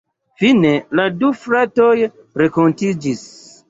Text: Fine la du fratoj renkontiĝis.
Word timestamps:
Fine 0.43 0.71
la 1.01 1.05
du 1.19 1.31
fratoj 1.43 1.95
renkontiĝis. 2.47 3.29